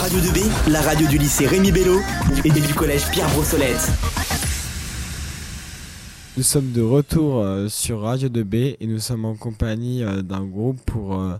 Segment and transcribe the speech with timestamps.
[0.00, 2.00] Radio 2B, la radio du lycée Rémi Bello
[2.44, 3.88] et du collège Pierre Brossolette.
[6.36, 10.44] Nous sommes de retour euh, sur Radio 2B et nous sommes en compagnie euh, d'un
[10.44, 11.36] groupe pour, euh,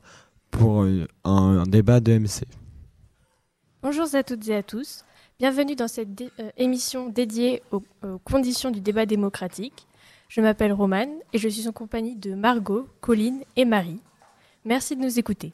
[0.51, 2.45] pour un, un débat de MC.
[3.83, 5.05] Bonjour à toutes et à tous.
[5.39, 9.87] Bienvenue dans cette dé- euh, émission dédiée aux, aux conditions du débat démocratique.
[10.29, 14.01] Je m'appelle Romane et je suis en compagnie de Margot, Colline et Marie.
[14.65, 15.53] Merci de nous écouter.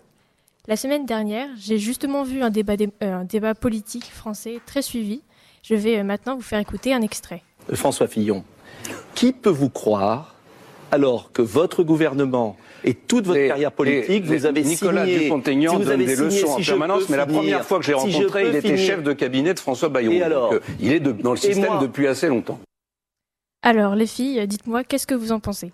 [0.66, 4.80] La semaine dernière, j'ai justement vu un débat, dé- euh, un débat politique français très
[4.82, 5.20] suivi.
[5.62, 7.42] Je vais euh, maintenant vous faire écouter un extrait.
[7.74, 8.44] François Fillon,
[9.14, 10.34] qui peut vous croire
[10.90, 15.18] alors que votre gouvernement et toute votre Les- carrière politique, les- vous avez Nicolas signé,
[15.24, 17.64] Dupont-Aignan si vous donne avez des signé, leçons en si je permanence, mais la première
[17.64, 18.78] fois que j'ai rencontré, il était finir.
[18.86, 20.12] chef de cabinet de François Bayrou.
[20.12, 22.58] Et Donc, alors euh, il est de- dans le système moi depuis assez longtemps.
[23.62, 25.72] Alors, les filles, dites-moi, qu'est-ce que vous en pensez?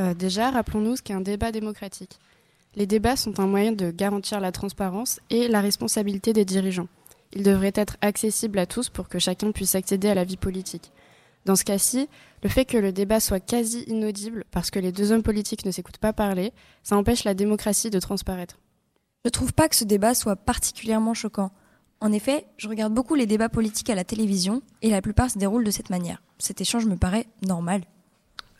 [0.00, 2.18] Euh, déjà, rappelons-nous ce qu'est un débat démocratique.
[2.76, 6.88] Les débats sont un moyen de garantir la transparence et la responsabilité des dirigeants.
[7.32, 10.92] Ils devraient être accessibles à tous pour que chacun puisse accéder à la vie politique.
[11.46, 12.08] Dans ce cas-ci,
[12.42, 15.70] le fait que le débat soit quasi inaudible parce que les deux hommes politiques ne
[15.70, 18.58] s'écoutent pas parler, ça empêche la démocratie de transparaître.
[19.24, 21.52] Je trouve pas que ce débat soit particulièrement choquant.
[22.00, 25.38] En effet, je regarde beaucoup les débats politiques à la télévision et la plupart se
[25.38, 26.22] déroulent de cette manière.
[26.38, 27.82] Cet échange me paraît normal.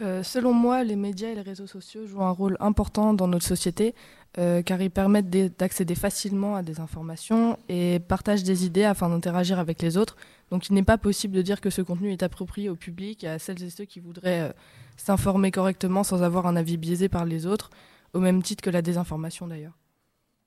[0.03, 3.47] Euh, selon moi, les médias et les réseaux sociaux jouent un rôle important dans notre
[3.47, 3.95] société
[4.39, 9.09] euh, car ils permettent d'e- d'accéder facilement à des informations et partagent des idées afin
[9.09, 10.17] d'interagir avec les autres.
[10.51, 13.39] Donc il n'est pas possible de dire que ce contenu est approprié au public à
[13.39, 14.53] celles et ceux qui voudraient euh,
[14.99, 17.71] s'informer correctement sans avoir un avis biaisé par les autres,
[18.13, 19.79] au même titre que la désinformation d'ailleurs.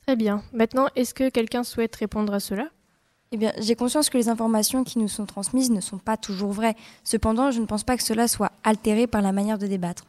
[0.05, 0.43] Très bien.
[0.53, 2.69] Maintenant, est-ce que quelqu'un souhaite répondre à cela?
[3.31, 6.51] Eh bien, j'ai conscience que les informations qui nous sont transmises ne sont pas toujours
[6.51, 6.75] vraies.
[7.03, 10.03] Cependant, je ne pense pas que cela soit altéré par la manière de débattre.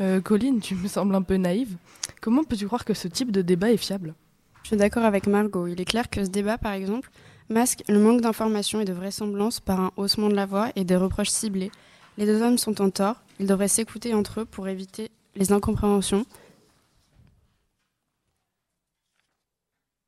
[0.00, 1.76] Euh, Colline, tu me sembles un peu naïve.
[2.20, 4.14] Comment peux-tu croire que ce type de débat est fiable?
[4.64, 5.68] Je suis d'accord avec Margot.
[5.68, 7.08] Il est clair que ce débat, par exemple,
[7.48, 10.96] masque le manque d'informations et de vraisemblance par un haussement de la voix et des
[10.96, 11.70] reproches ciblés.
[12.18, 13.22] Les deux hommes sont en tort.
[13.38, 16.26] Ils devraient s'écouter entre eux pour éviter les incompréhensions.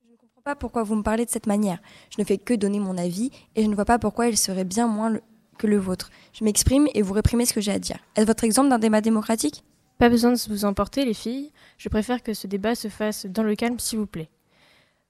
[0.03, 1.79] Je ne comprends pas pourquoi vous me parlez de cette manière.
[2.11, 4.65] Je ne fais que donner mon avis et je ne vois pas pourquoi il serait
[4.65, 5.23] bien moins le-
[5.59, 6.11] que le vôtre.
[6.33, 7.99] Je m'exprime et vous réprimez ce que j'ai à dire.
[8.17, 9.65] Est-ce votre exemple d'un débat démocratique?
[9.99, 11.51] Pas besoin de vous emporter, les filles.
[11.77, 14.29] Je préfère que ce débat se fasse dans le calme, s'il vous plaît.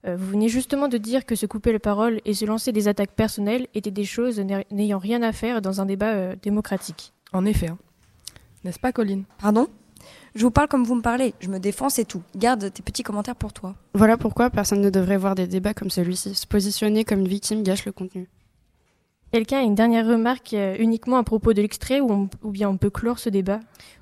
[0.07, 2.87] Euh, vous venez justement de dire que se couper la parole et se lancer des
[2.87, 7.13] attaques personnelles étaient des choses n'a- n'ayant rien à faire dans un débat euh, démocratique.
[7.33, 7.67] En effet.
[7.67, 7.77] hein.
[8.63, 9.25] N'est-ce pas, Colline?
[9.39, 9.67] Pardon?
[10.35, 11.33] Je vous parle comme vous me parlez.
[11.39, 12.21] Je me défends, c'est tout.
[12.35, 13.75] Garde tes petits commentaires pour toi.
[13.93, 16.35] Voilà pourquoi personne ne devrait voir des débats comme celui-ci.
[16.35, 18.27] Se positionner comme une victime gâche le contenu.
[19.31, 22.69] Quelqu'un a une dernière remarque euh, uniquement à propos de l'extrait ou, on- ou bien
[22.69, 23.59] on peut clore ce débat?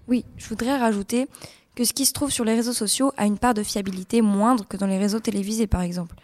[0.08, 1.28] Oui, je voudrais rajouter
[1.76, 4.66] que ce qui se trouve sur les réseaux sociaux a une part de fiabilité moindre
[4.68, 6.16] que dans les réseaux télévisés, par exemple,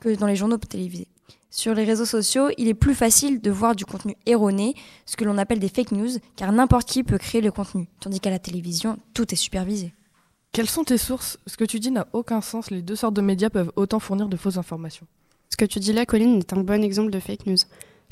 [0.00, 1.08] que dans les journaux télévisés.
[1.54, 4.74] Sur les réseaux sociaux, il est plus facile de voir du contenu erroné,
[5.04, 8.20] ce que l'on appelle des fake news, car n'importe qui peut créer le contenu, tandis
[8.20, 9.92] qu'à la télévision, tout est supervisé.
[10.52, 11.38] Quelles sont tes sources?
[11.46, 12.70] Ce que tu dis n'a aucun sens.
[12.70, 15.06] Les deux sortes de médias peuvent autant fournir de fausses informations.
[15.50, 17.58] Ce que tu dis là, Colline, est un bon exemple de fake news.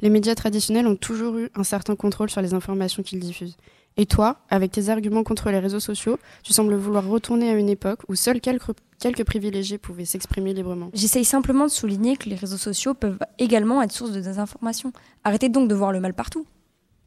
[0.02, 3.56] Les médias traditionnels ont toujours eu un certain contrôle sur les informations qu'ils diffusent.
[3.96, 7.68] Et toi, avec tes arguments contre les réseaux sociaux, tu sembles vouloir retourner à une
[7.68, 10.90] époque où seuls quelques, quelques privilégiés pouvaient s'exprimer librement.
[10.94, 14.92] J'essaye simplement de souligner que les réseaux sociaux peuvent également être source de désinformation.
[15.24, 16.46] Arrêtez donc de voir le mal partout.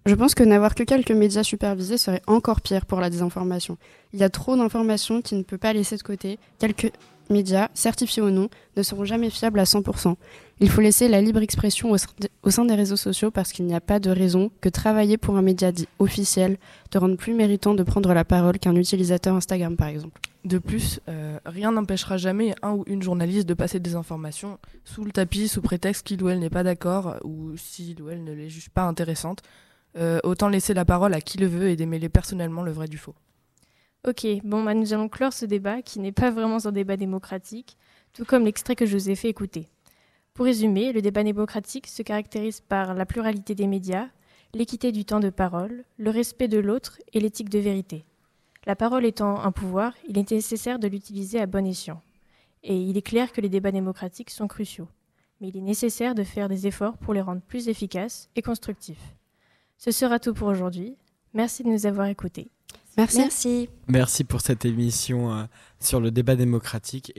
[0.05, 3.77] Je pense que n'avoir que quelques médias supervisés serait encore pire pour la désinformation.
[4.11, 6.39] Il y a trop d'informations qui ne peut pas laisser de côté.
[6.59, 6.91] Quelques
[7.29, 10.15] médias, certifiés ou non, ne seront jamais fiables à 100%.
[10.59, 11.91] Il faut laisser la libre expression
[12.43, 15.35] au sein des réseaux sociaux parce qu'il n'y a pas de raison que travailler pour
[15.35, 16.57] un média dit officiel
[16.89, 20.21] te rende plus méritant de prendre la parole qu'un utilisateur Instagram par exemple.
[20.45, 25.03] De plus, euh, rien n'empêchera jamais un ou une journaliste de passer des informations sous
[25.03, 28.33] le tapis sous prétexte qu'il ou elle n'est pas d'accord ou s'il ou elle ne
[28.33, 29.41] les juge pas intéressantes.
[29.95, 32.97] Euh, autant laisser la parole à qui le veut et démêler personnellement le vrai du
[32.97, 33.15] faux.
[34.05, 37.77] Ok, bon, bah, nous allons clore ce débat qui n'est pas vraiment un débat démocratique,
[38.11, 39.69] tout comme l'extrait que je vous ai fait écouter.
[40.33, 44.09] Pour résumer, le débat démocratique se caractérise par la pluralité des médias,
[44.53, 48.03] l'équité du temps de parole, le respect de l'autre et l'éthique de vérité.
[48.65, 52.01] La parole étant un pouvoir, il est nécessaire de l'utiliser à bon escient.
[52.63, 54.89] Et il est clair que les débats démocratiques sont cruciaux.
[55.39, 59.15] Mais il est nécessaire de faire des efforts pour les rendre plus efficaces et constructifs.
[59.77, 60.97] Ce sera tout pour aujourd'hui.
[61.33, 62.52] Merci de nous avoir écoutés.
[62.97, 63.17] Merci.
[63.17, 63.69] Merci.
[63.87, 65.43] Merci pour cette émission euh,
[65.79, 67.11] sur le débat démocratique.